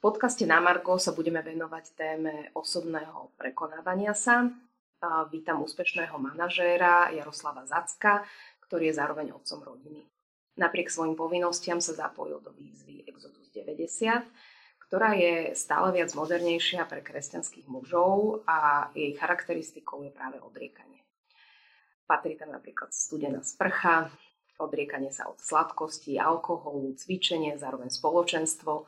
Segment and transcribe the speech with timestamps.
[0.00, 4.48] podcaste na Marko sa budeme venovať téme osobného prekonávania sa.
[5.28, 8.24] Vítam úspešného manažéra Jaroslava Zacka,
[8.64, 10.00] ktorý je zároveň otcom rodiny.
[10.56, 14.24] Napriek svojim povinnostiam sa zapojil do výzvy Exodus 90,
[14.88, 21.04] ktorá je stále viac modernejšia pre kresťanských mužov a jej charakteristikou je práve odriekanie.
[22.08, 24.08] Patrí tam napríklad studená sprcha,
[24.56, 28.84] odriekanie sa od sladkosti, alkoholu, cvičenie, zároveň spoločenstvo,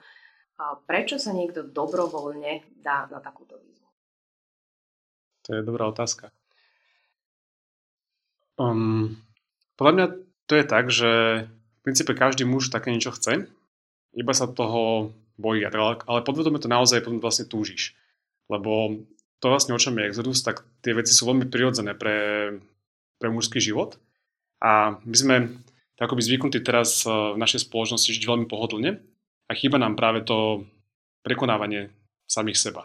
[0.61, 3.89] Prečo sa niekto dobrovoľne dá na takúto výzvu?
[5.49, 6.31] To je dobrá otázka.
[8.61, 9.19] Um,
[9.75, 10.07] podľa mňa
[10.47, 11.11] to je tak, že
[11.49, 13.51] v princípe každý muž také niečo chce,
[14.13, 17.97] iba sa toho bojí, ale podvedome to naozaj potom vlastne túžiš.
[18.47, 19.03] Lebo
[19.43, 22.19] to vlastne o čom je Exodus, tak tie veci sú veľmi prirodzené pre,
[23.19, 23.99] pre mužský život.
[24.63, 25.37] A my sme
[25.99, 29.03] akoby zvyknutí teraz eh, v našej spoločnosti žiť veľmi pohodlne
[29.47, 30.67] a chýba nám práve to
[31.23, 31.91] prekonávanie
[32.27, 32.83] samých seba.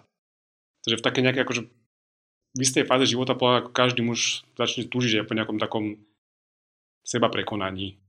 [0.86, 1.62] Takže v také nejakej akože
[2.58, 6.02] v istej fáze života ako každý muž začne túžiť aj po nejakom takom
[7.06, 8.00] seba prekonaní.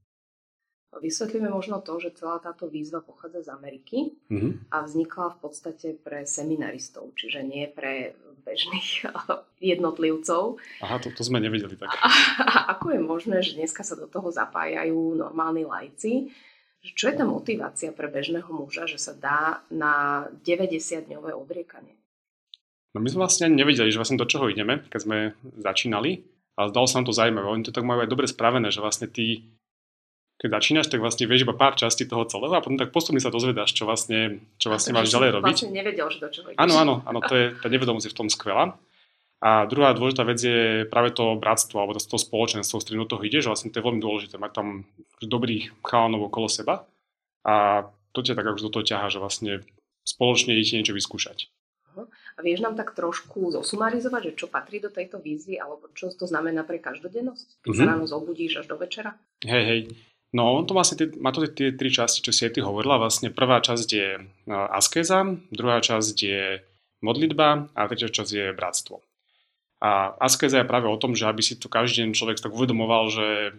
[0.89, 3.99] Vysvetlíme možno to, že celá táto výzva pochádza z Ameriky
[4.33, 4.73] mm-hmm.
[4.73, 9.05] a vznikla v podstate pre seminaristov, čiže nie pre bežných
[9.77, 10.57] jednotlivcov.
[10.81, 11.93] Aha, to, to sme nevedeli tak.
[11.93, 12.09] A,
[12.41, 16.33] a ako je možné, že dneska sa do toho zapájajú normálni lajci?
[16.83, 21.99] Čo je tá motivácia pre bežného muža, že sa dá na 90-dňové odriekanie?
[22.95, 25.19] No my sme vlastne ani nevedeli, že vlastne do čoho ideme, keď sme
[25.61, 26.25] začínali,
[26.59, 27.47] ale zdalo sa nám to zaujímavé.
[27.47, 29.47] Oni to tak majú aj dobre spravené, že vlastne ty,
[30.39, 33.31] keď začínaš, tak vlastne vieš iba pár častí toho celého a potom tak postupne sa
[33.31, 35.55] dozvedáš, čo vlastne, čo vlastne máš ďalej robiť.
[35.55, 36.59] Vlastne nevedel, že do čoho ideš.
[36.63, 38.75] Áno, áno, áno, to je, tá nevedomosť je v tom skvelá.
[39.39, 43.11] A druhá dôležitá vec je práve to bratstvo alebo to, to spoločenstvo, s ktorým do
[43.15, 44.67] toho ide, že vlastne to je veľmi dôležité mať tam
[45.23, 46.91] dobrých chalanov okolo seba
[47.47, 49.53] a to ťa tak už do toho ťaha, že vlastne
[50.03, 51.47] spoločne idete niečo vyskúšať.
[52.39, 56.31] A vieš nám tak trošku zosumarizovať, že čo patrí do tejto výzvy, alebo čo to
[56.31, 57.67] znamená pre každodennosť?
[57.67, 57.79] Keď mm-hmm.
[57.79, 57.91] sa mhm.
[57.91, 59.19] ráno zobudíš až do večera?
[59.43, 59.81] Hej, hej.
[60.31, 63.01] No, on to vlastne, má to tie tri časti, čo si aj ty hovorila.
[63.01, 64.09] Vlastne prvá časť je
[64.47, 66.63] askeza, druhá časť je
[67.01, 69.01] modlitba a tretia časť je bratstvo.
[69.79, 73.15] A askeza je práve o tom, že aby si to každý deň človek tak uvedomoval,
[73.15, 73.55] že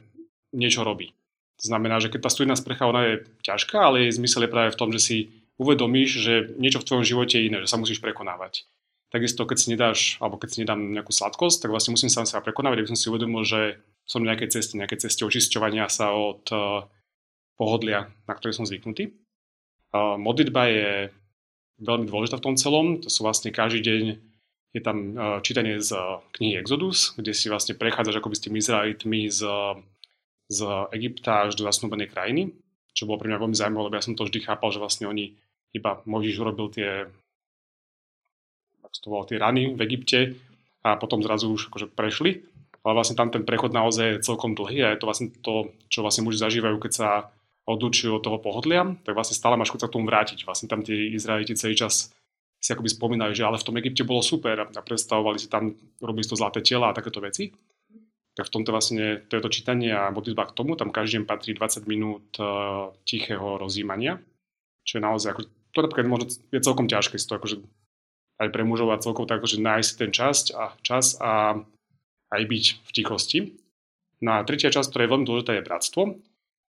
[0.51, 1.15] niečo robí.
[1.63, 4.71] To znamená, že keď tá studená sprcha ona je ťažká, ale jej zmysel je práve
[4.71, 5.17] v tom, že si
[5.59, 8.63] uvedomíš, že niečo v tvojom živote je iné, že sa musíš prekonávať.
[9.11, 12.45] Takisto, keď si nedáš, alebo keď si nedám nejakú sladkosť, tak vlastne musím sám seba
[12.45, 16.45] prekonávať, aby som si uvedomil, že som na nejakej ceste, nejakej ceste očisťovania sa od
[16.53, 16.85] uh,
[17.57, 19.17] pohodlia, na ktoré som zvyknutý.
[19.89, 20.89] Uh, modlitba je
[21.81, 23.01] veľmi dôležitá v tom celom.
[23.01, 24.03] To sú vlastne každý deň
[24.69, 28.57] je tam uh, čítanie z uh, knihy Exodus, kde si vlastne prechádzaš akoby s tými
[28.61, 29.41] Izraelitmi z,
[30.49, 30.59] z
[30.93, 32.53] Egypta až do zasnúbenej krajiny,
[32.93, 35.33] čo bolo pre mňa veľmi zaujímavé, lebo ja som to vždy chápal, že vlastne oni
[35.73, 37.09] iba Možiš urobil tie,
[38.99, 40.33] to bolo, tie rany v Egypte
[40.81, 42.41] a potom zrazu už akože prešli,
[42.81, 46.01] ale vlastne tam ten prechod naozaj je celkom dlhý a je to vlastne to, čo
[46.01, 47.09] vlastne muži zažívajú, keď sa
[47.69, 50.41] odlučujú od toho pohodlia, tak vlastne stále máš chuť sa k tomu vrátiť.
[50.49, 52.09] Vlastne tam tie Izraeliti celý čas
[52.59, 55.71] si akoby spomínali, že ale v tom Egypte bolo super a predstavovali si tam,
[56.03, 57.55] robili to zlaté tela a takéto veci.
[58.35, 61.25] Tak v tomto vlastne, to je to čítanie a modlitba k tomu, tam každý deň
[61.27, 64.19] patrí 20 minút uh, tichého rozjímania,
[64.83, 65.41] čo je naozaj, ako,
[65.75, 67.63] to napríklad možno je celkom ťažké si to akože
[68.39, 71.59] aj pre mužov a celkovo tak, akože nájsť ten časť a čas a
[72.31, 73.39] aj byť v tichosti.
[74.23, 76.01] No a tretia časť, ktorá je veľmi dôležitá, je bratstvo.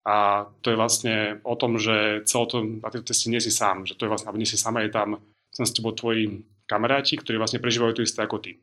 [0.06, 3.90] A to je vlastne o tom, že celé to, na tejto ceste nie si sám,
[3.90, 5.18] že to je vlastne, aby nie si sama, je tam
[5.56, 8.60] som s tebou tvoji kamaráti, ktorí vlastne prežívajú to isté ako ty.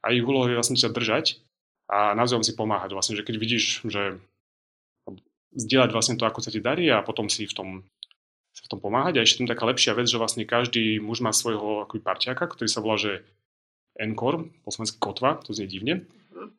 [0.00, 1.36] A ich úlohou je vlastne sa držať
[1.92, 2.96] a navzájom si pomáhať.
[2.96, 4.16] Vlastne, že keď vidíš, že
[5.52, 7.68] zdieľať vlastne to, ako sa ti darí a potom si v tom,
[8.56, 9.20] v tom pomáhať.
[9.20, 12.68] A ešte tam taká lepšia vec, že vlastne každý muž má svojho akoby parťaka, ktorý
[12.70, 13.20] sa volá, že
[14.00, 16.08] Encore, po kotva, to znie divne.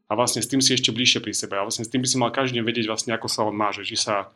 [0.06, 1.58] A vlastne s tým si ešte bližšie pri sebe.
[1.58, 3.74] A vlastne s tým by si mal každý deň vedieť vlastne, ako sa on má,
[3.74, 4.30] že či sa,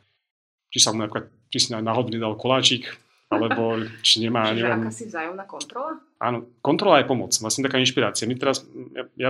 [0.74, 2.90] či sa mu napríklad, či si náhodne dal koláčik,
[3.30, 4.54] alebo či nemá...
[4.54, 5.92] Čiže neviem, akási vzájomná kontrola?
[6.22, 8.30] Áno, kontrola je pomoc, vlastne taká inšpirácia.
[8.30, 8.64] My teraz,
[8.94, 9.30] ja, ja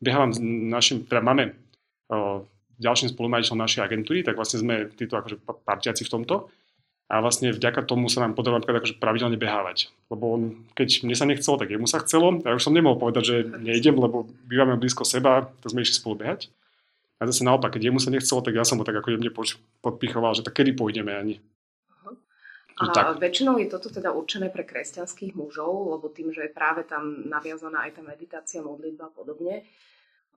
[0.00, 1.54] behávam s našim, teda máme
[2.08, 2.48] o,
[2.80, 6.48] ďalším spolumajiteľom našej agentúry, tak vlastne sme títo akože partiaci v tomto.
[7.08, 9.88] A vlastne vďaka tomu sa nám podarilo napríklad akože pravidelne behávať.
[10.12, 10.42] Lebo on,
[10.76, 12.36] keď mne sa nechcelo, tak jemu sa chcelo.
[12.44, 16.20] Ja už som nemohol povedať, že nejdem, lebo bývame blízko seba, tak sme išli spolu
[16.20, 16.52] behať.
[17.16, 19.32] A zase naopak, keď jemu sa nechcelo, tak ja som ho tak ako jemne
[19.80, 21.40] podpichoval, že tak kedy pôjdeme ani.
[22.78, 23.18] A tak.
[23.18, 27.90] väčšinou je toto teda určené pre kresťanských mužov, lebo tým, že je práve tam naviazaná
[27.90, 29.66] aj tá meditácia, modlitba a podobne.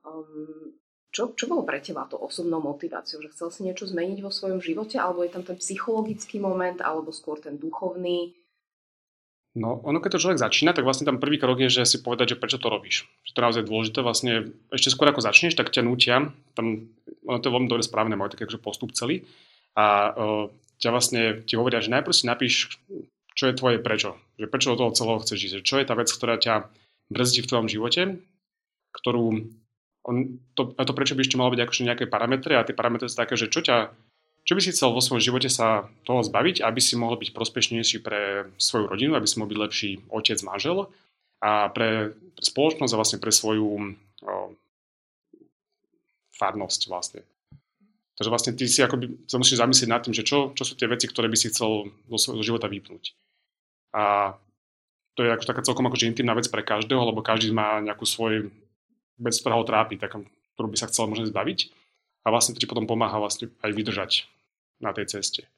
[0.02, 0.74] Um,
[1.12, 3.20] čo, čo bolo pre teba to osobnou motiváciou?
[3.22, 4.96] Že chcel si niečo zmeniť vo svojom živote?
[4.98, 6.80] Alebo je tam ten psychologický moment?
[6.80, 8.32] Alebo skôr ten duchovný?
[9.52, 12.34] No, ono keď to človek začína, tak vlastne tam prvý krok je, že si povedať,
[12.34, 13.04] že prečo to robíš.
[13.28, 13.98] Že to je naozaj dôležité.
[14.00, 14.32] Vlastne
[14.72, 16.88] ešte skôr ako začneš, tak ťa nutia, tam,
[17.28, 19.28] ono to je veľmi dobre správne, majú taký akože postup celý.
[19.76, 20.44] A uh,
[20.82, 22.54] ťa vlastne ti hovoria, že najprv si napíš,
[23.38, 24.18] čo je tvoje prečo.
[24.36, 25.56] Že prečo do toho celého chceš ísť.
[25.62, 26.68] Čo je tá vec, ktorá ťa
[27.08, 28.02] brzdí v tvojom živote,
[28.92, 29.46] ktorú
[30.02, 30.16] on,
[30.58, 33.14] to, a to prečo by ešte malo byť akože nejaké parametre a tie parametre sú
[33.14, 33.94] také, že čo ťa
[34.42, 38.02] čo by si chcel vo svojom živote sa toho zbaviť, aby si mohol byť prospešnejší
[38.02, 40.90] pre svoju rodinu, aby si mohol byť lepší otec, manžel
[41.38, 43.78] a pre, pre spoločnosť a vlastne pre svoju o,
[46.34, 47.22] farnosť vlastne.
[48.22, 50.86] Takže vlastne ty si akoby sa musíš zamyslieť nad tým, že čo, čo sú tie
[50.86, 53.18] veci, ktoré by si chcel do svojho života vypnúť.
[53.98, 54.38] A
[55.18, 58.54] to je ako taká celkom akože intimná vec pre každého, lebo každý má nejakú svoju
[59.18, 60.14] vec, ktorá ho trápi, tak,
[60.54, 61.74] ktorú by sa chcel možno zbaviť
[62.22, 64.30] a vlastne to ti potom pomáha vlastne aj vydržať
[64.78, 65.50] na tej ceste.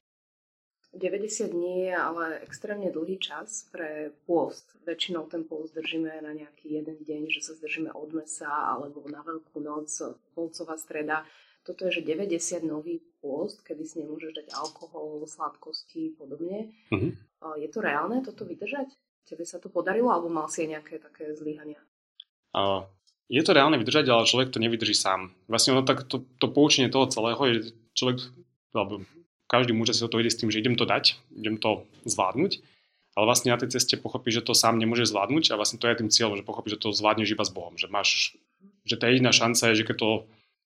[0.97, 4.73] 90 dní je ale extrémne dlhý čas pre pôst.
[4.89, 9.21] Väčšinou ten pôst držíme na nejaký jeden deň, že sa zdržíme od mesa alebo na
[9.21, 9.93] veľkú noc,
[10.33, 11.29] polcová streda.
[11.65, 16.77] Toto je, že 90 nový pôst, kedy si nemôžeš dať alkohol, sladkosti podobne.
[16.93, 17.17] Uh-huh.
[17.57, 18.93] Je to reálne toto vydržať?
[19.25, 21.81] Tebe sa to podarilo alebo mal si aj nejaké také zlyhania?
[22.53, 22.85] Uh,
[23.33, 25.33] je to reálne vydržať, ale človek to nevydrží sám.
[25.49, 27.61] Vlastne ono tak to, to poučenie toho celého je, že
[27.97, 28.17] človek,
[28.77, 29.01] alebo
[29.49, 32.61] každý muž si to ide s tým, že idem to dať, idem to zvládnuť,
[33.17, 35.97] ale vlastne na tej ceste pochopí, že to sám nemôže zvládnuť a vlastne to je
[35.97, 38.37] tým cieľom, že pochopí, že to zvládneš iba s Bohom, že máš,
[38.85, 40.11] že tá jediná šanca je, že keď to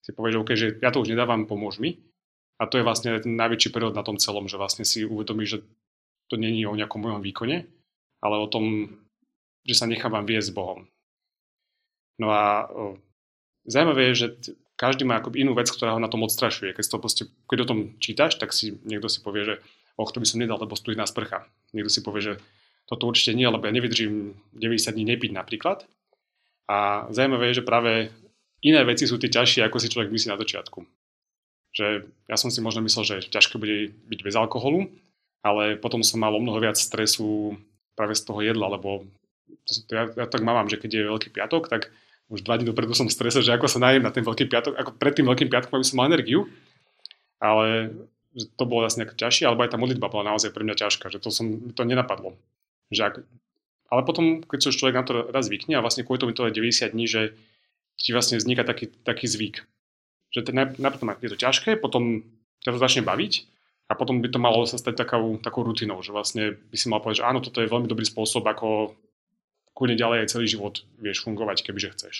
[0.02, 2.00] si povieš, že, okay, že ja to už nedávam, pomôž mi.
[2.58, 5.58] A to je vlastne ten najväčší prírod na tom celom, že vlastne si uvedomíš, že
[6.26, 7.70] to není o nejakom mojom výkone,
[8.18, 8.98] ale o tom,
[9.62, 10.90] že sa nechávam viesť Bohom.
[12.18, 12.98] No a o,
[13.62, 14.26] zaujímavé je, že
[14.74, 16.74] každý má akoby inú vec, ktorá ho na tom odstrašuje.
[16.74, 19.54] Keď, to proste, keď o tom čítaš, tak si niekto si povie, že
[19.98, 21.46] och, to by som nedal, lebo na sprcha.
[21.74, 22.34] Niekto si povie, že
[22.86, 25.84] toto určite nie, lebo ja nevydržím 90 dní nepiť napríklad.
[26.70, 28.14] A zaujímavé je, že práve
[28.62, 30.82] iné veci sú tie ťažšie, ako si človek myslí na začiatku.
[31.74, 31.86] Že
[32.26, 34.90] ja som si možno myslel, že ťažké bude byť bez alkoholu,
[35.44, 37.54] ale potom som mal o mnoho viac stresu
[37.94, 39.06] práve z toho jedla, lebo
[39.66, 41.90] to, ja, ja tak mám, že keď je Veľký piatok, tak
[42.28, 44.90] už dva dní dopredu som stresel, že ako sa najem na ten veľký piatok, ako
[45.00, 46.44] pred tým veľkým piatkom, aby som mal energiu,
[47.40, 47.96] ale
[48.36, 51.32] to bolo vlastne ťažšie, alebo aj tá modlitba bola naozaj pre mňa ťažká, že to
[51.32, 52.36] som, to nenapadlo.
[52.92, 53.14] Že ak,
[53.88, 56.60] ale potom, keď sa človek na to raz zvykne a vlastne kvôli tomu to je
[56.60, 57.32] 90 dní, že
[57.98, 59.66] ti vlastne vzniká taký, taký zvyk.
[60.32, 62.22] Že najprv je to ťažké, potom
[62.62, 63.32] ťa to začne baviť
[63.88, 67.00] a potom by to malo sa stať takou, takou rutinou, že vlastne by si mal
[67.00, 68.94] povedať, že áno, toto je veľmi dobrý spôsob, ako
[69.72, 72.14] kľudne ďalej aj celý život vieš fungovať, kebyže chceš.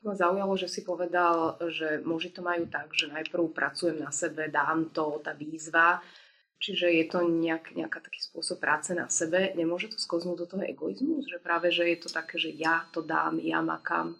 [0.00, 4.08] To ma zaujalo, že si povedal, že muži to majú tak, že najprv pracujem na
[4.12, 6.00] sebe, dám to, tá výzva,
[6.60, 9.52] čiže je to nejak, nejaká taký spôsob práce na sebe.
[9.56, 11.20] Nemôže to skoznúť do toho egoizmu?
[11.24, 14.16] Že práve, že je to také, že ja to dám, ja makám.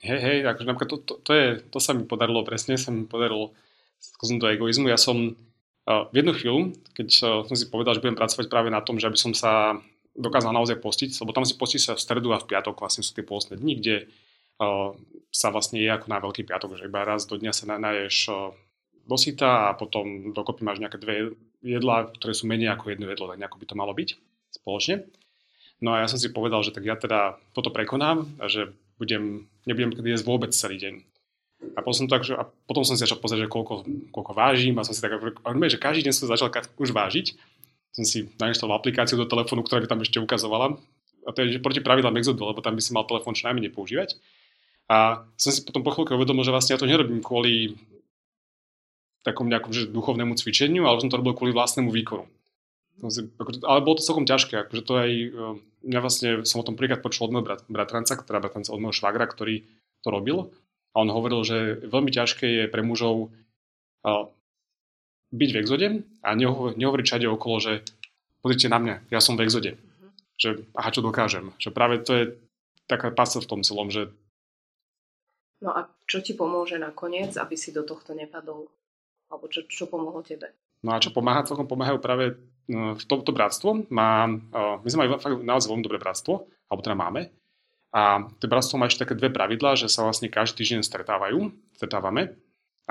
[0.00, 3.04] Hej, hej, akože napríklad to, to, to, je, to sa mi podarilo, presne sa mi
[3.04, 3.52] podarilo
[4.00, 4.88] skoznúť do egoizmu.
[4.88, 6.60] Ja som uh, v jednu chvíľu,
[6.96, 9.76] keď uh, som si povedal, že budem pracovať práve na tom, že aby som sa
[10.16, 13.12] dokázal naozaj postiť, lebo tam si postiť sa v stredu a v piatok vlastne sú
[13.12, 13.96] tie pôstne dni, kde
[14.64, 14.96] uh,
[15.28, 18.32] sa vlastne je ako na veľký piatok, že iba raz do dňa sa naješ
[19.04, 23.40] dosyta a potom dokopy máš nejaké dve jedlá, ktoré sú menej ako jedno jedlo, tak
[23.40, 24.08] nejako by to malo byť
[24.54, 25.04] spoločne.
[25.80, 29.48] No a ja som si povedal, že tak ja teda toto prekonám a že budem,
[29.64, 30.94] nebudem jesť vôbec celý deň.
[31.76, 34.76] A potom som, tak, že, a potom som si začal pozrieť, že koľko, koľko vážim
[34.76, 37.36] a som si tak, že každý deň som začal už vážiť
[37.90, 40.78] som si nainštaloval aplikáciu do telefónu, ktorá by tam ešte ukazovala.
[41.26, 44.16] A to je proti pravidlám Exodu, lebo tam by si mal telefón čo najmenej používať.
[44.90, 47.78] A som si potom po chvíľke uvedomil, že vlastne ja to nerobím kvôli
[49.20, 52.24] takom nejakom že duchovnému cvičeniu, ale som to robil kvôli vlastnému výkonu.
[53.00, 55.10] Ale bolo to celkom ťažké, akože to aj,
[55.88, 58.96] ja vlastne som o tom príklad počul od môjho brat, bratranca, teda bratranca od môjho
[58.96, 59.64] švagra, ktorý
[60.04, 60.52] to robil.
[60.92, 63.30] A on hovoril, že veľmi ťažké je pre mužov
[65.30, 65.88] byť v exode
[66.26, 67.72] a neho, nehovoriť všade okolo, že
[68.42, 69.78] pozrite na mňa, ja som v exode.
[69.78, 70.10] Uh-huh.
[70.34, 71.54] Že aha, čo dokážem.
[71.62, 72.24] Že práve to je
[72.90, 74.10] taká pasca v tom celom, že
[75.60, 78.72] No a čo ti pomôže nakoniec, aby si do tohto nepadol?
[79.28, 80.56] Alebo čo, čo pomohlo tebe?
[80.80, 82.32] No a čo pomáha, celkom pomáhajú práve
[82.70, 83.90] no, v tomto bratstvo.
[83.90, 87.34] Má, my sme mali fakt naozaj veľmi dobré bratstvo, alebo teda máme.
[87.90, 92.38] A to bratstvo má ešte také dve pravidlá, že sa vlastne každý týždeň stretávajú, stretávame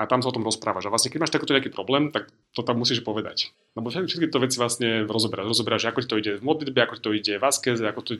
[0.00, 0.88] a tam sa o tom rozprávaš.
[0.88, 3.52] A vlastne keď máš takýto nejaký problém, tak to tam musíš povedať.
[3.76, 5.52] Lebo všetky to veci vlastne rozoberáš.
[5.52, 8.12] Rozoberáš, ako ti to ide v modlitbe, ako ti to ide v askeze, ako to.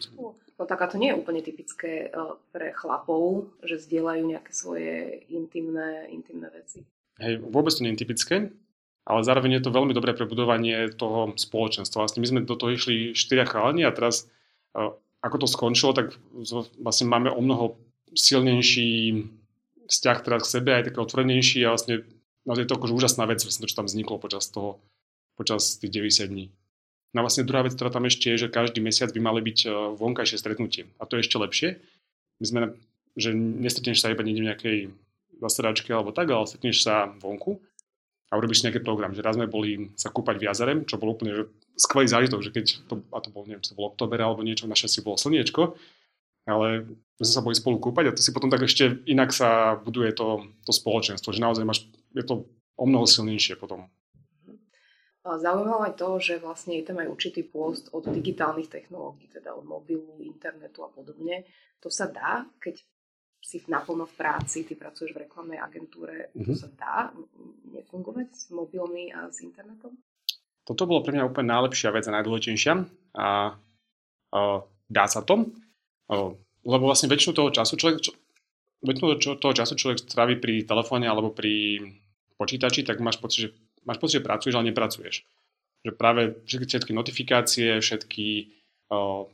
[0.60, 5.24] No tak a to nie je úplne typické uh, pre chlapov, že zdieľajú nejaké svoje
[5.32, 6.84] intimné, intimné veci.
[7.16, 8.36] Hej, vôbec to nie je typické.
[9.04, 12.04] Ale zároveň je to veľmi dobré pre budovanie toho spoločenstva.
[12.04, 14.28] Vlastne my sme do toho išli štyria chalani a teraz
[14.76, 16.16] uh, ako to skončilo, tak
[16.80, 17.76] vlastne máme o mnoho
[18.16, 19.20] silnejší
[19.90, 22.06] vzťah teraz k sebe, aj taký otvorenejší a vlastne
[22.46, 24.80] naozaj je to akože úžasná vec, vlastne čo tam vzniklo počas toho,
[25.36, 26.46] počas tých 90 dní.
[27.10, 29.58] No a vlastne druhá vec, ktorá tam ešte je, že každý mesiac by mali byť
[29.66, 30.86] e, vonkajšie stretnutie.
[31.02, 31.68] A to je ešte lepšie.
[32.38, 32.60] My sme,
[33.18, 34.78] že nestretneš sa iba niekde v nejakej
[35.42, 37.58] zasedačke alebo tak, ale stretneš sa vonku
[38.30, 39.10] a urobíš nejaký program.
[39.10, 41.44] Že raz sme boli sa kúpať v jazere, čo bolo úplne že
[41.74, 44.70] skvelý zážitok, že keď to, a to bol, neviem, či to bolo oktober alebo niečo,
[44.70, 45.74] naše si bolo slniečko,
[46.46, 46.86] ale
[47.18, 50.14] my sme sa boli spolu kúpať a to si potom tak ešte inak sa buduje
[50.14, 52.46] to, to spoločenstvo, že naozaj máš, je to
[52.78, 53.90] o mnoho silnejšie potom.
[55.20, 59.68] Zaujímavé aj to, že vlastne je tam aj určitý pôst od digitálnych technológií, teda od
[59.68, 61.44] mobilu, internetu a podobne.
[61.84, 62.80] To sa dá, keď
[63.40, 66.46] si naplno v práci, ty pracuješ v reklamnej agentúre, mm-hmm.
[66.46, 66.96] to sa dá
[67.72, 69.96] nefungovať s mobilmi a s internetom?
[70.62, 72.74] Toto bolo pre mňa úplne najlepšia vec a najdôležitejšia
[73.16, 73.56] a,
[74.30, 74.40] a
[74.86, 75.50] dá sa to,
[76.06, 76.30] a,
[76.62, 78.12] lebo vlastne väčšinu toho času človek, čo,
[78.84, 81.80] väčšinu toho času človek strávi pri telefóne alebo pri
[82.36, 83.48] počítači, tak máš pocit, že
[83.84, 85.24] máš pocit, že pracuješ, ale nepracuješ.
[85.80, 88.28] Že práve všetky, všetky notifikácie, všetky
[88.92, 89.28] o,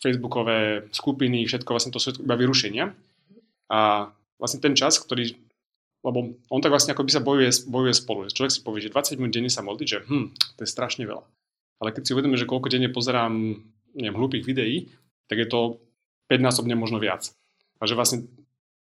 [0.00, 2.90] facebookové skupiny, všetko vlastne to sú iba vyrušenia.
[3.70, 4.08] A
[4.40, 5.36] vlastne ten čas, ktorý,
[6.02, 8.20] lebo on tak vlastne ako by sa bojuje, bojuje spolu.
[8.32, 11.22] Človek si povie, že 20 minút denne sa modlí, že hm, to je strašne veľa.
[11.80, 13.60] Ale keď si uvedomím, že koľko denne pozerám
[13.94, 14.88] neviem, hlúpých videí,
[15.28, 15.78] tak je to
[16.32, 17.30] 5-násobne možno viac.
[17.80, 18.28] A že vlastne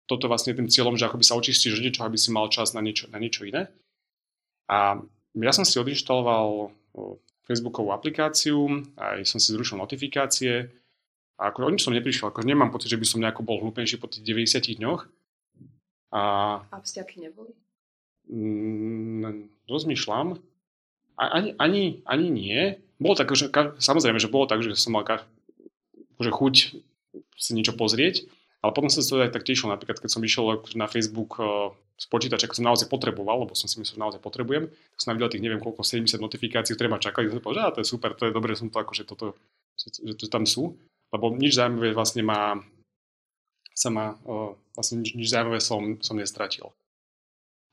[0.06, 2.78] toto vlastne je tým cieľom, že akoby sa očistíš od niečo, aby si mal čas
[2.78, 3.74] na niečo, na niečo iné.
[4.70, 5.02] A
[5.34, 6.70] ja som si odinštaloval
[7.46, 10.70] Facebookovú aplikáciu, aj som si zrušil notifikácie.
[11.36, 14.00] A ako o nič som neprišiel, ako nemám pocit, že by som nejako bol hlúpenší
[14.00, 15.02] po tých 90 dňoch.
[16.16, 16.22] A,
[16.72, 17.52] a vzťahy neboli?
[18.32, 20.40] Mm, rozmýšľam.
[21.20, 22.60] Ani, ani, ani nie.
[23.00, 25.04] Bolo tak, že samozrejme, že bolo tak, že som mal
[26.16, 26.56] že chuť
[27.36, 28.24] si niečo pozrieť,
[28.64, 31.36] ale potom som sa to aj tak tešil, napríklad keď som išiel na Facebook
[31.96, 35.16] z počítača, ako som naozaj potreboval, lebo som si myslel, že naozaj potrebujem, tak som
[35.16, 38.12] videl tých neviem koľko, 70 notifikácií, ktoré ma čakali, som povedal, že to je super,
[38.16, 39.36] to je dobré, som to akože toto,
[39.80, 40.76] že, že to tam sú,
[41.16, 42.60] lebo nič zaujímavé vlastne má,
[43.72, 44.20] sa má,
[44.76, 46.76] vlastne nič, nič zaujímavé som, som nestratil.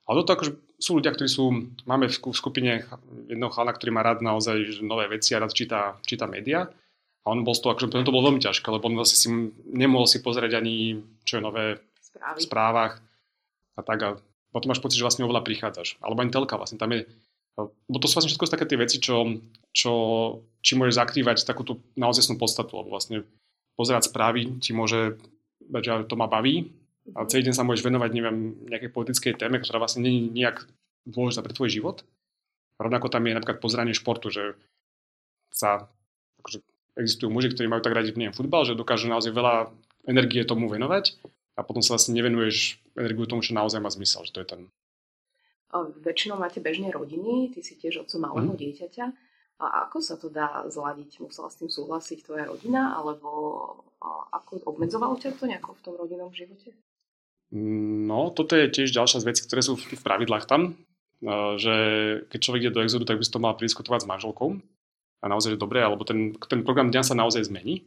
[0.06, 1.50] Ale toto akože sú ľudia, ktorí sú,
[1.86, 2.86] máme v skupine
[3.30, 6.66] jedného chlana, ktorý má rád naozaj nové veci a rád číta, číta média.
[7.22, 9.28] A on bol z toho, akože to bolo veľmi ťažké, lebo on vlastne si
[9.70, 12.38] nemohol si pozrieť ani, čo je nové Správy.
[12.38, 12.94] v správach
[13.78, 14.08] a tak a
[14.50, 16.02] potom máš pocit, že vlastne oveľa prichádzaš.
[16.02, 17.06] Alebo ani telka vlastne, tam je,
[17.56, 19.38] bo to sú vlastne všetko také tie veci, čo,
[19.72, 19.92] čo
[20.64, 23.28] či môžeš zakrývať takú tú naozaj podstatu, lebo vlastne
[23.76, 25.20] pozerať správy ti môže,
[25.60, 26.72] že to ma baví
[27.18, 30.64] a celý deň sa môžeš venovať, neviem, nejakej politickej téme, ktorá vlastne nie je nejak
[31.02, 32.06] dôležitá pre tvoj život.
[32.78, 34.54] Rovnako tam je napríklad pozeranie športu, že
[35.50, 35.90] sa,
[36.40, 36.62] akože
[36.96, 39.72] existujú muži, ktorí majú tak radi, neviem, futbal, že dokážu naozaj veľa
[40.06, 41.18] energie tomu venovať
[41.58, 44.60] a potom sa vlastne nevenuješ energiu tomu, čo naozaj má zmysel, že to je ten...
[46.04, 48.60] Väčšinou máte bežne rodiny, ty si tiež otcom malého mm.
[48.60, 49.06] dieťaťa.
[49.62, 51.22] A ako sa to dá zladiť?
[51.22, 52.98] Musela s tým súhlasiť tvoja rodina?
[52.98, 53.28] Alebo
[54.34, 56.74] ako obmedzovalo ťa to nejako v tom rodinnom živote?
[57.52, 60.76] No, toto je tiež ďalšia z vecí, ktoré sú v pravidlách tam,
[61.56, 61.74] že
[62.32, 64.56] keď človek ide do exodu, tak by si to mal prediskutovať s manželkou.
[65.22, 67.86] A naozaj je dobré, alebo ten, ten program dňa sa naozaj zmení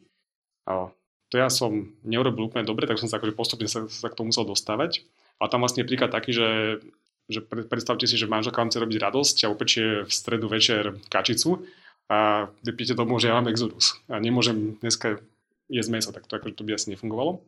[1.30, 4.30] to ja som neurobil úplne dobre, tak som sa akože postupne sa, sa k tomu
[4.30, 5.04] musel dostávať.
[5.42, 6.80] A tam vlastne je príklad taký, že,
[7.26, 11.66] že predstavte si, že manželka vám chce robiť radosť a upečie v stredu večer kačicu
[12.06, 15.18] a vypíte tomu, že ja mám exodus a nemôžem dneska
[15.66, 17.42] jesť meso, tak to, akože to by asi nefungovalo.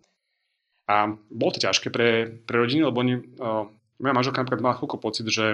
[0.87, 3.67] A bolo to ťažké pre, pre rodiny, lebo oni, uh,
[4.01, 5.53] moja manželka napríklad mala chvíľko pocit, že,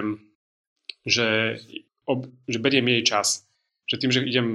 [1.04, 1.58] že,
[2.08, 3.44] ob, že beriem jej čas.
[3.90, 4.48] Že tým, že idem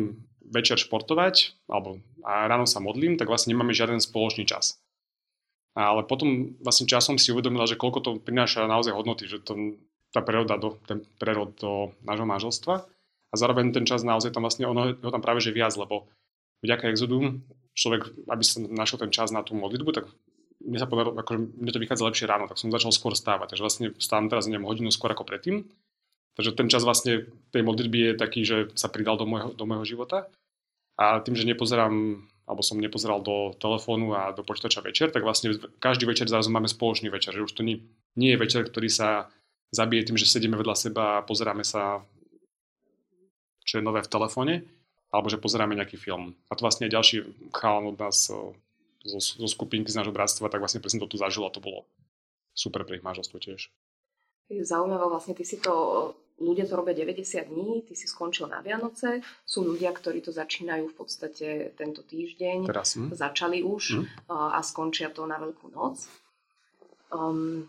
[0.49, 4.81] večer športovať, alebo a ráno sa modlím, tak vlastne nemáme žiaden spoločný čas.
[5.77, 9.77] Ale potom vlastne časom si uvedomila, že koľko to prináša naozaj hodnoty, že to,
[10.09, 12.75] tá príroda do, ten prerod do nášho manželstva
[13.29, 16.09] a zároveň ten čas naozaj tam vlastne ono ho tam práve že viac, lebo
[16.65, 17.37] vďaka exodu
[17.77, 20.05] človek, aby sa našiel ten čas na tú modlitbu, tak
[20.59, 23.55] mne sa podarilo, akože mne to vychádza lepšie ráno, tak som začal skôr stávať.
[23.55, 25.63] Takže vlastne stávam teraz neviem, hodinu skôr ako predtým.
[26.35, 29.87] Takže ten čas vlastne tej modlitby je taký, že sa pridal do môjho, do môjho
[29.87, 30.27] života.
[30.99, 35.53] A tým, že nepozerám, alebo som nepozeral do telefónu a do počítača večer, tak vlastne
[35.77, 37.37] každý večer zrazu máme spoločný večer.
[37.37, 37.85] Že už to nie,
[38.17, 39.29] nie je večer, ktorý sa
[39.69, 42.01] zabije tým, že sedíme vedľa seba a pozeráme sa,
[43.61, 44.65] čo je nové v telefóne,
[45.13, 46.33] alebo že pozeráme nejaký film.
[46.49, 47.21] A to vlastne ďalší
[47.53, 48.33] chalan od nás
[49.05, 51.85] zo, zo skupinky z nášho bratstva, tak vlastne presne to tu zažil a to bolo
[52.57, 53.69] super pre ich manželstvo tiež.
[54.49, 59.21] Zaujímavé, vlastne ty si to ľudia to robia 90 dní, ty si skončil na Vianoce,
[59.43, 63.11] sú ľudia, ktorí to začínajú v podstate tento týždeň, Teraz, hm?
[63.13, 64.03] začali už hm?
[64.31, 66.07] a skončia to na Veľkú noc.
[67.11, 67.67] Um,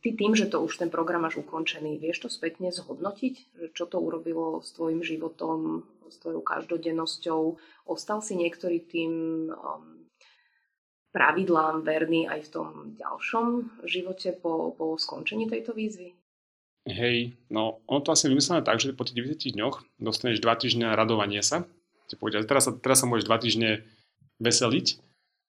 [0.00, 3.34] ty tým, že to už ten program máš ukončený, vieš to spätne zhodnotiť?
[3.58, 7.42] Že čo to urobilo s tvojim životom, s tvojou každodennosťou?
[7.90, 9.12] Ostal si niektorý tým
[9.50, 9.96] um,
[11.16, 12.68] pravidlám verný aj v tom
[13.00, 16.25] ďalšom živote po, po skončení tejto výzvy?
[16.86, 20.94] Hej, no ono to asi vymyslené tak, že po tých 90 dňoch dostaneš 2 týždne
[20.94, 21.66] radovanie sa.
[22.06, 23.70] Ti povedia, teraz sa, teraz sa môžeš 2 týždne
[24.38, 24.86] veseliť.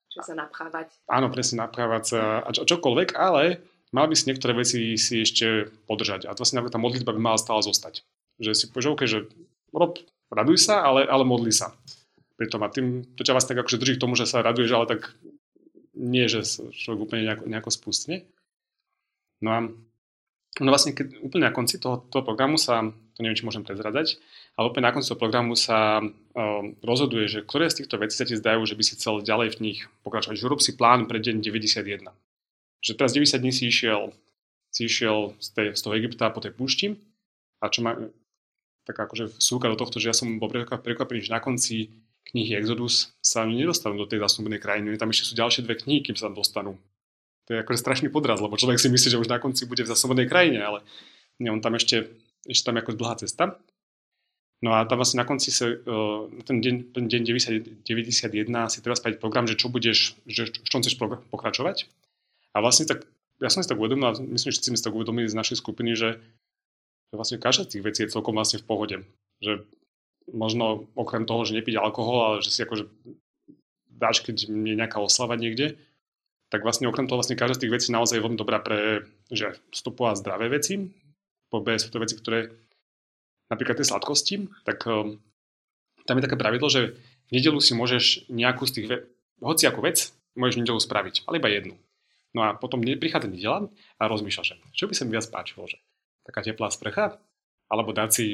[0.10, 0.90] Čiže sa napchávať.
[1.06, 3.62] Áno, presne napchávať sa a čo, čokoľvek, ale
[3.94, 6.26] mal by si niektoré veci si ešte podržať.
[6.26, 8.02] A to vlastne tá modlitba by mala stále zostať.
[8.42, 9.30] Že si povieš, OK, že
[9.78, 10.02] rob,
[10.34, 11.78] raduj sa, ale, ale modli sa.
[12.42, 14.90] Pritom a tým, to ťa vlastne tak akože drží k tomu, že sa raduješ, ale
[14.90, 15.14] tak
[15.94, 18.26] nie, že človek úplne nejako, nejako spustne.
[19.42, 19.60] No a
[20.58, 22.82] No vlastne keď úplne na konci toho, toho programu sa,
[23.14, 24.18] to neviem, či môžem prezradať,
[24.58, 28.26] ale úplne na konci toho programu sa uh, rozhoduje, že ktoré z týchto vecí sa
[28.26, 30.34] ti zdajú, že by si chcel ďalej v nich pokračovať.
[30.34, 32.10] Že si plán pre deň 91.
[32.82, 34.14] Že teraz 90 dní si išiel,
[34.74, 36.98] si išiel z, tej, z toho Egypta po tej púšti
[37.62, 37.98] a čo ma
[38.88, 41.92] tak akože súka do tohto, že ja som bol prekvapený, že na konci
[42.32, 44.96] knihy Exodus sa nedostanú do tej zasnúbenej krajiny.
[44.96, 46.80] Tam ešte sú ďalšie dve knihy, kým sa tam dostanú
[47.48, 49.92] to je akože strašný podraz, lebo človek si myslí, že už na konci bude v
[49.92, 50.84] zasobodnej krajine, ale
[51.40, 52.12] nie, on tam ešte,
[52.44, 53.56] ešte tam je ako dlhá cesta.
[54.60, 58.82] No a tam vlastne na konci sa, uh, ten deň, ten deň 90, 91 si
[58.82, 61.86] treba spraviť program, že čo budeš, že v čom chceš pokračovať.
[62.52, 63.06] A vlastne tak,
[63.38, 66.18] ja som si tak uvedomil, a myslím, že si mi uvedomili z našej skupiny, že,
[67.14, 68.98] že vlastne každá z tých vecí je celkom vlastne v pohode.
[69.46, 69.62] Že
[70.34, 72.90] možno okrem toho, že nepiť alkohol, ale že si akože
[73.94, 75.78] dáš, keď je nejaká oslava niekde,
[76.48, 79.60] tak vlastne okrem toho vlastne každá z tých vecí naozaj je veľmi dobrá pre že
[79.76, 80.80] stopovať zdravé veci.
[81.52, 82.52] Po B sú to veci, ktoré
[83.52, 85.20] napríklad tie sladkosti, tak um,
[86.08, 86.96] tam je také pravidlo, že
[87.28, 89.04] v nedelu si môžeš nejakú z tých, ve-
[89.44, 91.76] hoci ako vec, môžeš v nedelu spraviť, ale iba jednu.
[92.36, 93.68] No a potom prichádza nedela
[94.00, 95.80] a rozmýšľaš, že čo by sa mi viac páčilo, že
[96.28, 97.20] taká teplá sprcha,
[97.72, 98.28] alebo dať si,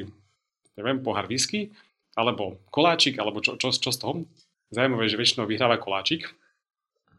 [0.78, 1.74] neviem, pohár whisky,
[2.14, 4.14] alebo koláčik, alebo čo, čo, čo z toho.
[4.74, 6.34] Zajímavé, že väčšinou vyhráva koláčik,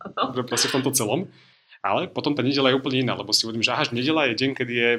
[0.51, 1.31] proste v tomto celom.
[1.85, 4.51] Ale potom tá nedela je úplne iná, lebo si uvedom, že aha, nedela je deň,
[4.57, 4.91] kedy je,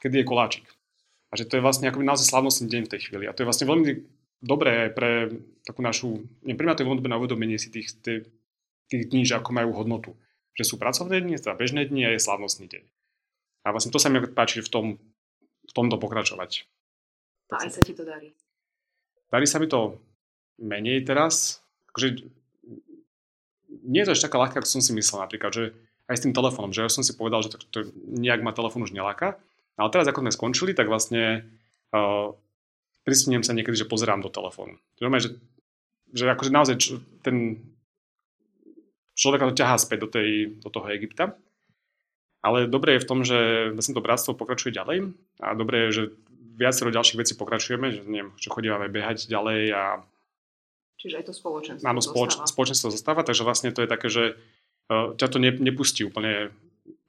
[0.00, 0.64] kedy je koláčik.
[1.28, 3.24] A že to je vlastne akoby naozaj slavnostný deň v tej chvíli.
[3.28, 4.00] A to je vlastne veľmi
[4.40, 5.28] dobré pre
[5.62, 8.28] takú našu, nie, pre mňa to je veľmi na uvedomenie si tých, tých,
[8.88, 10.16] tých dní, že ako majú hodnotu.
[10.56, 12.84] Že sú pracovné dni, teda bežné dni a je slavnostný deň.
[13.62, 14.86] A vlastne to sa mi páči v, tom,
[15.64, 16.64] v tomto pokračovať.
[17.52, 18.32] A aj sa ti to darí?
[19.28, 20.00] Darí sa mi to
[20.60, 21.60] menej teraz.
[21.92, 22.28] Akože
[23.82, 25.64] nie je to ešte taká ľahká, ako som si myslel napríklad, že
[26.10, 28.82] aj s tým telefónom, že ja som si povedal, že to, to nejak ma telefón
[28.82, 29.38] už neláka.
[29.78, 31.48] Ale teraz, ako sme skončili, tak vlastne
[31.94, 32.34] uh,
[33.06, 34.76] pristíniem sa niekedy, že pozerám do telefónu.
[35.00, 35.38] Že,
[36.12, 37.62] že akože naozaj č- ten
[39.16, 40.28] človeka to ťahá späť do, tej,
[40.60, 41.38] do toho Egypta.
[42.42, 46.02] Ale dobré je v tom, že vlastne to bratstvo pokračuje ďalej a dobré je, že
[46.58, 49.82] viacero ďalších vecí pokračujeme, že neviem, že chodíme behať ďalej a
[51.02, 52.52] Čiže aj to spoločenstvo Áno, spoloč, zostáva.
[52.54, 54.38] spoločenstvo zostáva, takže vlastne to je také, že
[54.86, 56.54] uh, ťa to ne, nepustí úplne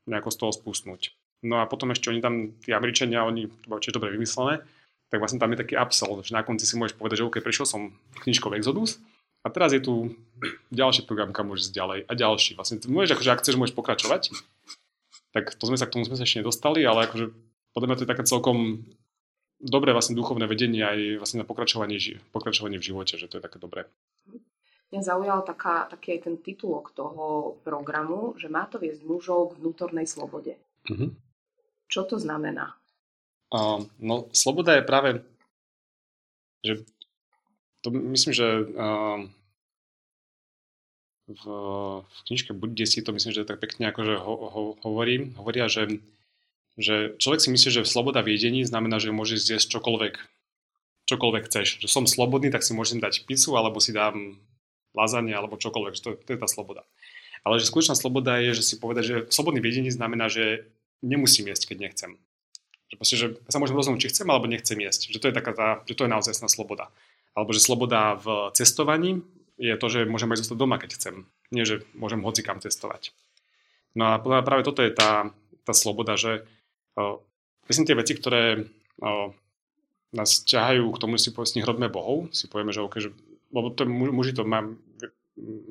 [0.09, 1.13] nejako z toho spustnúť.
[1.45, 4.65] No a potom ešte oni tam, tí Američania, oni, to bolo dobre vymyslené,
[5.13, 7.69] tak vlastne tam je taký upsell, že na konci si môžeš povedať, že OK, prišiel
[7.69, 7.93] som
[8.25, 8.97] knižkou Exodus
[9.45, 10.15] a teraz je tu
[10.73, 12.57] ďalší program, kam môžeš ísť ďalej a ďalší.
[12.57, 14.33] Vlastne môžeš, akože ak chceš, môžeš pokračovať.
[15.37, 17.29] Tak to sme sa k tomu sme sa ešte nedostali, ale akože
[17.77, 18.57] podľa mňa to je také celkom
[19.63, 21.95] dobré vlastne duchovné vedenie aj vlastne na pokračovanie,
[22.35, 23.87] pokračovanie v živote, že to je také dobré.
[24.91, 29.63] Mňa zaujal taká, taký aj ten titulok toho programu, že má to viesť mužov k
[29.63, 30.59] vnútornej slobode.
[30.85, 31.09] Mm-hmm.
[31.89, 32.77] Čo to znamená?
[33.49, 35.09] Uh, no, sloboda je práve,
[36.61, 36.85] že
[37.81, 39.19] to myslím, že uh,
[41.25, 41.43] v,
[42.03, 46.03] v knižke Buď si to myslím, že tak pekne akože ho, ho, hovorí, hovoria, že
[46.79, 50.15] že človek si myslí, že sloboda v jedení znamená, že môžeš zjesť čokoľvek,
[51.05, 51.85] čokoľvek chceš.
[51.85, 54.41] Že som slobodný, tak si môžem dať pizzu, alebo si dám
[54.97, 55.93] lazanie, alebo čokoľvek.
[56.01, 56.81] To, to je tá sloboda.
[57.43, 60.65] Ale že skutočná sloboda je, že si povedať, že slobodný v jedení znamená, že
[61.03, 62.11] nemusím jesť, keď nechcem.
[62.89, 65.11] Že, proste, že sa môžem rozhodnúť, či chcem, alebo nechcem jesť.
[65.11, 66.89] Že to je taká tá, že to je naozaj sloboda.
[67.35, 69.21] Alebo že sloboda v cestovaní
[69.61, 71.15] je to, že môžem aj zostať doma, keď chcem.
[71.53, 73.13] Nie, že môžem hocikam cestovať.
[73.93, 75.29] No a práve toto je tá,
[75.67, 76.45] tá sloboda, že
[77.69, 78.67] myslím tie veci, ktoré
[80.13, 83.09] nás ťahajú k tomu, že si nich robíme bohov, si povieme, že okay, že,
[83.49, 84.61] lebo to, muži to má,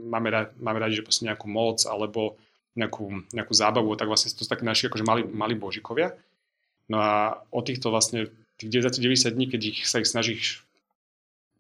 [0.02, 2.36] máme, radi, máme radi, že proste nejakú moc alebo
[2.74, 6.18] nejakú, nejakú zábavu, tak vlastne to sú takí naši akože mali, mali božikovia.
[6.90, 10.66] No a o týchto vlastne, tých 90 dní, keď ich, sa ich snažíš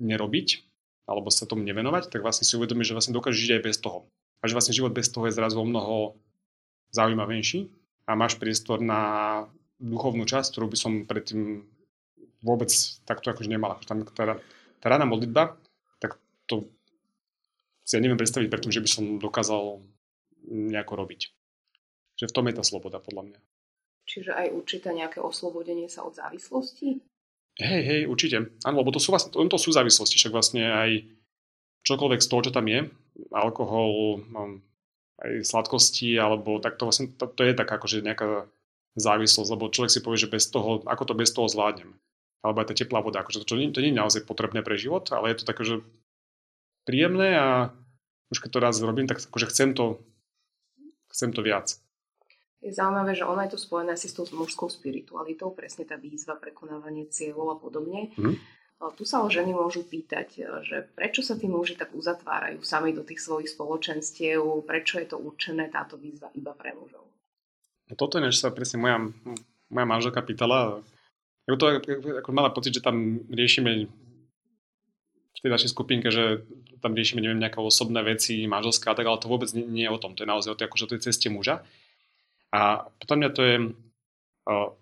[0.02, 0.66] nerobiť,
[1.06, 4.08] alebo sa tomu nevenovať, tak vlastne si uvedomíš, že vlastne dokážeš žiť aj bez toho.
[4.42, 6.18] A že vlastne život bez toho je zrazu o mnoho
[6.90, 9.44] zaujímavejší a máš priestor na
[9.82, 11.66] duchovnú časť, ktorú by som predtým
[12.42, 12.70] vôbec
[13.06, 13.78] takto akože nemal.
[13.86, 14.38] Tam tá,
[14.82, 15.58] tá rána modlitba,
[16.02, 16.70] tak to
[17.82, 19.82] si ja neviem predstaviť, pretože by som dokázal
[20.46, 21.20] nejako robiť.
[22.18, 23.38] Že v tom je tá sloboda, podľa mňa.
[24.06, 27.02] Čiže aj určité nejaké oslobodenie sa od závislosti?
[27.58, 28.54] Hej, hej, určite.
[28.66, 30.90] Áno, lebo to sú, vlastne, to sú závislosti, však vlastne aj
[31.86, 32.90] čokoľvek z toho, čo tam je,
[33.34, 34.22] alkohol,
[35.22, 38.46] aj sladkosti, alebo tak to vlastne, to, to je taká akože nejaká
[38.98, 41.96] závislosť, lebo človek si povie, že bez toho, ako to bez toho zvládnem.
[42.42, 44.74] Alebo aj tá teplá voda, akože to, to, nie, to nie je naozaj potrebné pre
[44.74, 45.74] život, ale je to také, že
[46.82, 47.48] príjemné a
[48.34, 50.02] už keď to raz robím, tak akože chcem to,
[51.08, 51.78] chcem to viac
[52.62, 56.38] je zaujímavé, že ona je to spojená asi s tou mužskou spiritualitou, presne tá výzva,
[56.38, 58.14] prekonávanie cieľov a podobne.
[58.14, 58.38] Mm.
[58.82, 63.06] Tu sa o ženy môžu pýtať, že prečo sa tí muži tak uzatvárajú sami do
[63.06, 67.06] tých svojich spoločenstiev, prečo je to určené táto výzva iba pre mužov.
[67.86, 68.98] No toto je, sa presne moja,
[69.70, 70.82] moja manželka pýtala.
[71.46, 71.66] Ako to,
[72.26, 76.42] ako mala pocit, že tam riešime v tej našej skupinke, že
[76.82, 79.94] tam riešime neviem, nejaké osobné veci, manželské a tak, ale to vôbec nie, nie je
[79.94, 80.18] o tom.
[80.18, 81.62] To je naozaj o tej, akože o tej ceste muža.
[82.50, 83.56] A potom mňa to je,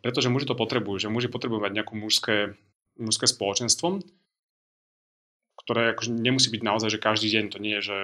[0.01, 2.57] pretože muži to potrebujú, že muži potrebujú mať nejakú mužské,
[2.99, 4.03] mužské spoločenstvo,
[5.63, 7.99] ktoré akože nemusí byť naozaj, že každý deň to nie je, že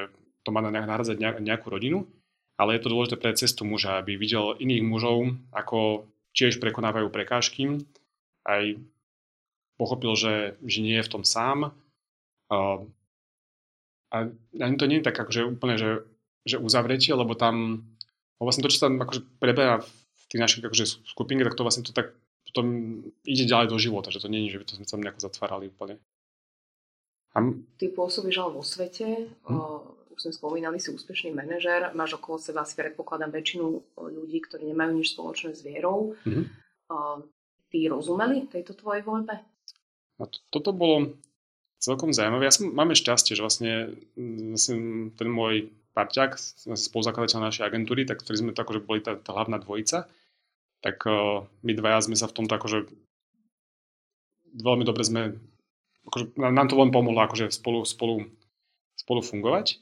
[0.46, 2.06] to má nahradzať nejakú rodinu,
[2.54, 7.82] ale je to dôležité pre cestu muža, aby videl iných mužov, ako tiež prekonávajú prekážky,
[8.46, 8.78] aj
[9.80, 11.74] pochopil, že, že nie je v tom sám.
[14.12, 14.16] A
[14.54, 16.06] ani to nie je tak akože úplne, že,
[16.46, 17.84] že uzavretie, lebo tam
[18.36, 21.84] a vlastne to, čo sa akože preberá v tých našich akože skupinke, tak to vlastne
[21.84, 22.12] to tak
[22.56, 25.20] potom ide ďalej do života, že to nie je, že by to sme sa nejako
[25.20, 26.00] zatvárali úplne.
[27.36, 27.44] A...
[27.76, 29.60] Ty pôsobíš ale vo svete, hm?
[30.16, 33.64] už sme spomínali, si úspešný manažer, máš okolo seba si predpokladám väčšinu
[34.00, 36.16] ľudí, ktorí nemajú nič spoločné s vierou.
[36.16, 36.96] O,
[37.68, 39.36] ty rozumeli tejto tvojej voľbe?
[40.16, 41.12] No, to, toto bolo
[41.76, 42.48] celkom zaujímavé.
[42.48, 46.40] Ja som, máme šťastie, že vlastne, vlastne ten môj parťák,
[46.72, 50.08] spoluzakladateľ našej agentúry, tak ktorí sme to akože boli tá, tá hlavná dvojica,
[50.80, 52.78] tak uh, my dvaja sme sa v tomto akože
[54.56, 55.36] veľmi dobre sme,
[56.08, 58.28] akože nám to veľmi pomohlo akože spolu, spolu,
[58.96, 59.80] spolu fungovať.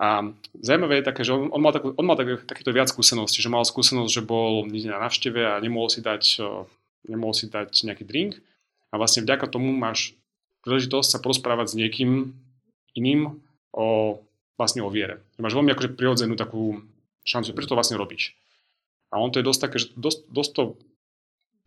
[0.00, 3.44] A zaujímavé je také, že on, on mal, takú, on mal tak, takéto viac skúseností,
[3.44, 6.64] že mal skúsenosť, že bol niekde na návšteve a nemohol si dať, uh,
[7.04, 8.40] nemohol si dať nejaký drink
[8.90, 10.16] a vlastne vďaka tomu máš
[10.64, 12.32] príležitosť sa porozprávať s niekým
[12.96, 13.40] iným
[13.72, 14.18] o
[14.60, 15.24] vlastne o viere.
[15.40, 16.84] Máš veľmi akože prirodzenú takú
[17.24, 18.36] šancu, prečo to vlastne robíš.
[19.10, 20.62] A on to je dosť také, že dosť, dosť to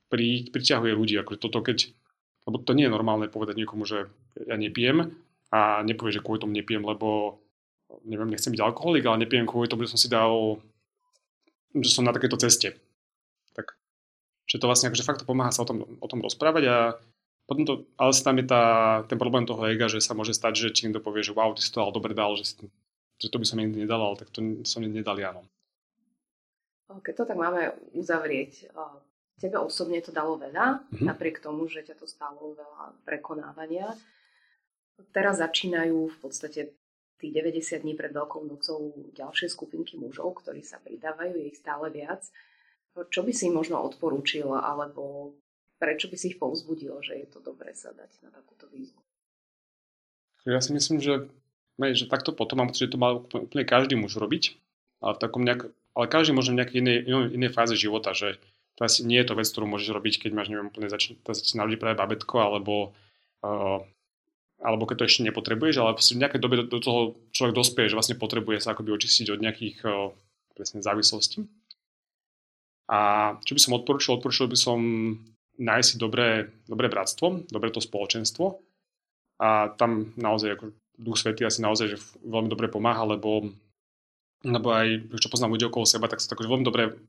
[0.08, 1.16] pri, priťahuje ľudí.
[1.20, 1.92] Akože toto keď,
[2.48, 4.08] lebo to nie je normálne povedať niekomu, že
[4.48, 5.16] ja nepijem
[5.52, 7.40] a nepovie, že kvôli tomu nepijem, lebo
[8.08, 10.58] neviem, nechcem byť alkoholik, ale nepijem kvôli tomu, že som si dal,
[11.78, 12.74] že som na takéto ceste.
[13.54, 13.78] Tak,
[14.50, 16.78] že to vlastne akože fakt to pomáha sa o tom, o tom rozprávať a
[17.44, 18.64] potom to, ale tam je tá,
[19.12, 21.60] ten problém toho ega, že sa môže stať, že či niekto povie, že wow, ty
[21.60, 22.56] si to ale dobre dal, že, si,
[23.20, 25.36] že to by som nikdy nedal, ale tak to som nedal ja.
[25.36, 25.44] No.
[26.92, 28.70] Keď to tak máme uzavrieť,
[29.40, 31.06] tebe osobne to dalo veľa, mm-hmm.
[31.08, 33.92] napriek tomu, že ťa to stalo veľa prekonávania.
[35.10, 36.78] Teraz začínajú v podstate
[37.18, 41.88] tých 90 dní pred Veľkou nocou ďalšie skupinky mužov, ktorí sa pridávajú, je ich stále
[41.88, 42.28] viac.
[42.94, 45.34] Čo by si možno odporúčil, alebo
[45.82, 49.00] prečo by si ich povzbudil, že je to dobré sa dať na takúto výzvu?
[50.44, 51.32] Ja si myslím, že,
[51.80, 54.60] že takto potom mám že to má úplne každý muž robiť,
[55.00, 56.98] ale, v takom nejak, ale každý možno v nejakej inej,
[57.34, 58.42] inej fáze života, že
[58.82, 61.78] asi nie je to vec, ktorú môžeš robiť, keď máš, neviem, úplne začína, začína ľudí
[61.78, 62.98] práve babetko, alebo,
[63.46, 63.80] uh,
[64.60, 67.96] alebo keď to ešte nepotrebuješ, ale v nejakej dobe do, do toho človek dospie, že
[67.96, 70.10] vlastne potrebuje sa akoby očistiť od nejakých uh,
[70.58, 71.46] presne závislostí.
[72.90, 73.00] A
[73.46, 74.18] čo by som odporúčil?
[74.18, 74.80] Odporúčil by som
[75.62, 78.58] nájsť si dobré, dobré bratstvo, dobré to spoločenstvo
[79.38, 80.66] a tam naozaj ako
[80.98, 83.54] Duch Svetý asi naozaj že veľmi dobre pomáha, lebo,
[84.44, 87.00] lebo aj čo poznám ľudí okolo seba, tak sa tak veľmi dobre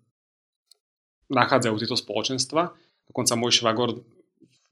[1.28, 2.70] nachádzajú tieto spoločenstva.
[3.10, 4.00] Dokonca môj švagor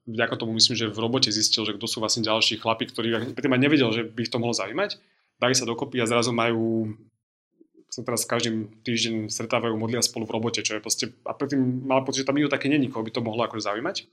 [0.06, 3.54] vďaka tomu myslím, že v robote zistil, že kto sú vlastne ďalší chlapi, ktorí predtým
[3.54, 4.98] aj nevedel, že by ich to mohlo zaujímať.
[5.38, 6.94] Dali sa dokopy a zrazu majú
[7.92, 12.00] sa teraz každým týždeň stretávajú, modlia spolu v robote, čo je proste, a predtým mal
[12.08, 14.08] pocit, že tam nikto také není, koho by to mohlo akože zaujímať.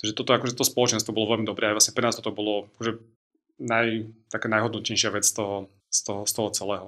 [0.00, 2.96] Takže toto akože to spoločenstvo bolo veľmi dobré a vlastne pre nás toto bolo akože
[3.60, 6.86] naj, taká najhodnotnejšia vec z toho, z toho, z toho celého.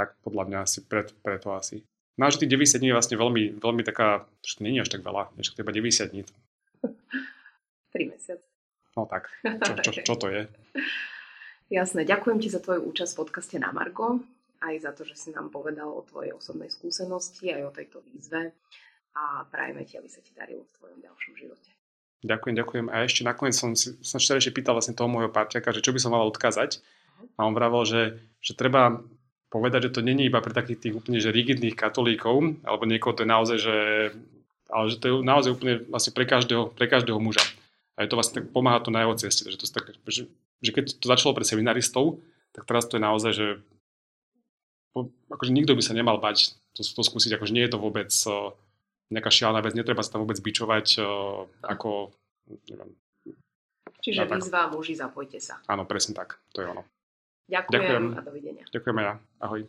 [0.00, 1.84] Tak podľa mňa asi preto, preto asi.
[2.16, 4.84] No a že tých 90 dní je vlastne veľmi, veľmi taká, že to nie je
[4.88, 6.22] až tak veľa, že to iba 90 dní.
[7.92, 8.48] 3 mesiace.
[8.96, 10.48] No tak, čo, čo, čo to je?
[11.76, 14.24] Jasné, ďakujem ti za tvoju účasť v podcaste na Margo,
[14.64, 18.56] aj za to, že si nám povedal o tvojej osobnej skúsenosti, aj o tejto výzve
[19.14, 21.70] a prajeme ti, aby sa ti darilo v tvojom ďalšom živote.
[22.20, 22.86] Ďakujem, ďakujem.
[22.92, 26.12] A ešte nakoniec som som ešte pýtal vlastne toho môjho parťaka, že čo by som
[26.12, 26.82] mal odkázať.
[27.36, 29.00] A on vravel, že, že treba
[29.50, 33.26] povedať, že to není iba pre takých tých úplne že rigidných katolíkov, alebo niekoho to
[33.26, 33.76] je naozaj, že,
[34.70, 37.42] ale že to je naozaj úplne vlastne pre každého, pre každého muža.
[37.98, 39.44] A je to vlastne tak, pomáha to na jeho ceste.
[39.50, 40.30] Že, to tak, že,
[40.62, 42.22] že keď to začalo pre seminaristov,
[42.54, 43.46] tak teraz to je naozaj, že
[45.30, 48.54] akože nikto by sa nemal bať to, to skúsiť, akože nie je to vôbec uh,
[49.10, 52.14] nejaká šialená vec, netreba sa tam vôbec bičovať uh, ako,
[52.70, 52.90] neviem.
[54.00, 55.60] Čiže výzva muži, zapojte sa.
[55.68, 56.82] Áno, presne tak, to je ono.
[57.50, 58.04] Ďakujem, Ďakujem.
[58.14, 58.64] a dovidenia.
[58.70, 59.14] Ďakujem aj ja.
[59.42, 59.60] Ahoj.